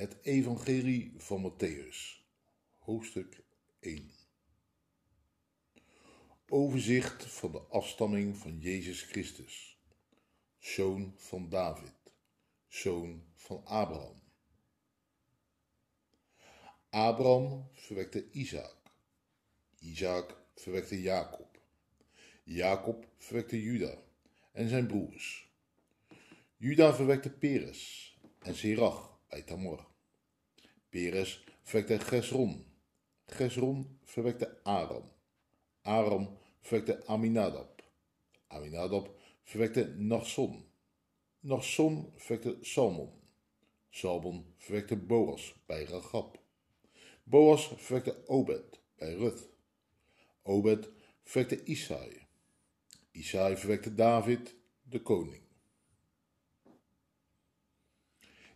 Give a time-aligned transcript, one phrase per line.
[0.00, 2.24] Het Evangelie van Matthäus,
[2.78, 3.42] hoofdstuk
[3.80, 4.10] 1.
[6.48, 9.78] Overzicht van de afstamming van Jezus Christus,
[10.58, 11.94] zoon van David,
[12.66, 14.22] zoon van Abraham.
[16.90, 18.76] Abraham verwekte Isaac,
[19.78, 21.60] Isaac verwekte Jacob,
[22.44, 23.98] Jacob verwekte Juda
[24.52, 25.50] en zijn broers.
[26.56, 29.89] Juda verwekte Peres en Zerach bij Tamor.
[30.90, 32.64] Peres verwekte Gesron.
[33.26, 35.10] Gesron verwekte Aram.
[35.82, 37.82] Aram verwekte Aminadab.
[38.48, 39.08] Aminadab
[39.44, 40.64] verwekte Nachson.
[41.40, 43.12] Nachson verwekte Salmon.
[43.90, 46.38] Salmon verwekte Boas bij Ragab.
[47.24, 49.48] Boas verwekte Obed bij Ruth.
[50.42, 50.88] Obed
[51.22, 52.26] verwekte Isai.
[53.12, 55.49] Isai verwekte David, de koning.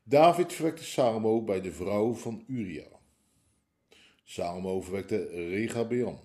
[0.06, 3.00] David verwekte Salomo bij de vrouw van Uria.
[4.24, 6.20] Salomo verwekte Regabeam.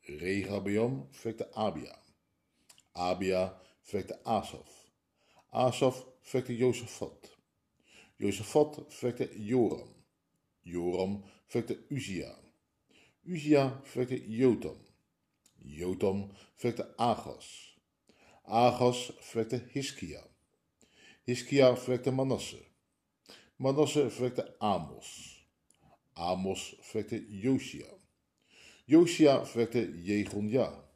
[0.00, 1.98] Regabeam verwekte Abia.
[2.92, 4.90] Abia verwekte Asaf.
[5.50, 7.36] Asaf verwekte Jozefat.
[8.16, 9.94] Jozefat verwekte Joram.
[10.60, 12.38] Joram verwekte Uzia.
[13.26, 14.78] Uzia verwekte Jotam.
[15.56, 17.76] Jotam verwekte Agas.
[18.42, 20.26] Agas verwekte Hiskia.
[21.24, 22.71] Hiskia verwekte Manasse.
[23.62, 25.38] Manasse verwekte Amos.
[26.14, 27.86] Amos verwekte Josia.
[28.86, 30.90] Josia verwekte Jegonja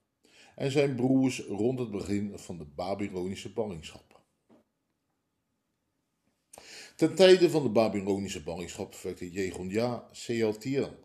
[0.56, 4.24] en zijn broers rond het begin van de Babylonische ballingschap.
[6.96, 10.98] Ten tijde van de Babylonische ballingschap verwekte Jegonja Sealtiel.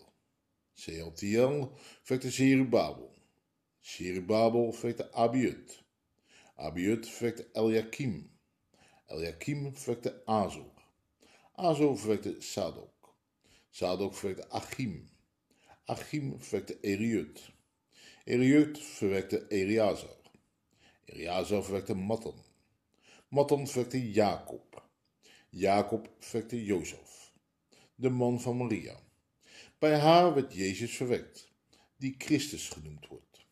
[0.73, 3.15] Sealtiel verwekte Zerubabel.
[3.79, 5.83] Zerubabel verwekte Abiut.
[6.55, 8.39] Abiut verwekte Eliakim.
[9.07, 10.80] Eliakim verwekte Azor.
[11.61, 13.15] Azo verwekte Sadok.
[13.71, 15.09] Sadok verwekte Achim.
[15.85, 17.51] Achim verwekte Eriut.
[18.25, 20.17] Eriut verwekte Eliazar.
[21.05, 22.43] Eliazar verwekte Mattan.
[23.29, 24.83] Mattan verwekte Jacob.
[25.49, 27.31] Jacob verwekte Jozef,
[27.95, 28.99] de man van Maria.
[29.79, 31.51] Bij haar werd Jezus verwekt,
[31.97, 33.45] die Christus genoemd wordt.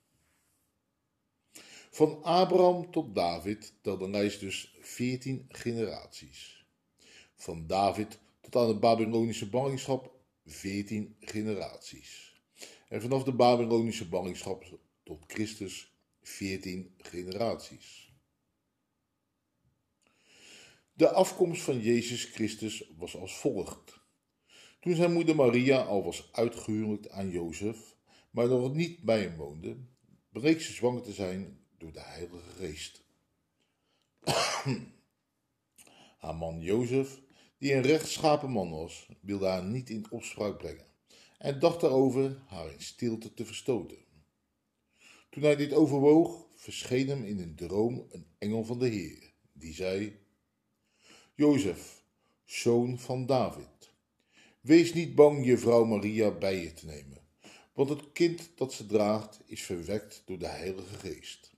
[1.91, 6.58] Van Abraham tot David telde lijst dus veertien generaties
[7.39, 10.13] van David tot aan de Babylonische ballingschap
[10.45, 12.41] 14 generaties.
[12.87, 18.13] En vanaf de Babylonische ballingschap tot Christus 14 generaties.
[20.93, 23.99] De afkomst van Jezus Christus was als volgt.
[24.79, 27.95] Toen zijn moeder Maria al was uitgehuwelijkd aan Jozef,
[28.31, 29.77] maar nog niet bij hem woonde,
[30.29, 33.03] bleek ze zwanger te zijn door de Heilige Geest.
[36.19, 37.19] Haar man Jozef
[37.59, 40.87] die een rechtschapen man was, wilde haar niet in opspraak brengen
[41.37, 43.97] en dacht erover haar in stilte te verstoten.
[45.29, 49.73] Toen hij dit overwoog, verscheen hem in een droom een engel van de Heer, die
[49.73, 50.19] zei:
[51.35, 52.03] Jozef,
[52.45, 53.91] zoon van David,
[54.61, 57.21] wees niet bang je vrouw Maria bij je te nemen,
[57.73, 61.51] want het kind dat ze draagt is verwekt door de Heilige Geest.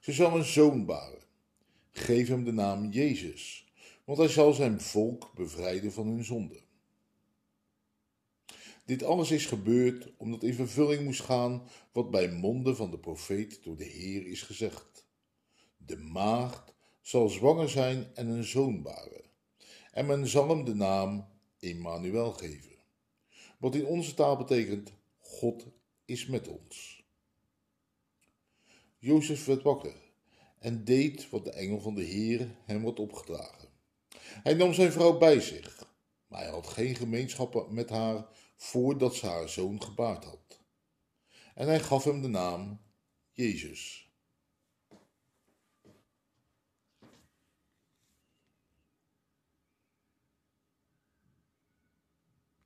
[0.00, 1.22] Ze zal een zoon baren.
[1.90, 3.63] Geef hem de naam Jezus
[4.04, 6.62] want hij zal zijn volk bevrijden van hun zonde.
[8.84, 13.64] Dit alles is gebeurd omdat in vervulling moest gaan wat bij monden van de profeet
[13.64, 15.06] door de Heer is gezegd.
[15.76, 19.24] De maagd zal zwanger zijn en een zoon baren,
[19.90, 21.28] en men zal hem de naam
[21.58, 22.76] Emmanuel geven,
[23.58, 25.66] wat in onze taal betekent God
[26.04, 27.04] is met ons.
[28.98, 29.94] Jozef werd wakker
[30.58, 33.73] en deed wat de engel van de Heer hem had opgedragen.
[34.42, 35.86] Hij nam zijn vrouw bij zich,
[36.26, 40.60] maar hij had geen gemeenschap met haar voordat ze haar zoon gebaard had.
[41.54, 42.80] En hij gaf hem de naam
[43.32, 44.12] Jezus.